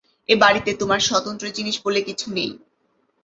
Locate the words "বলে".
1.85-1.99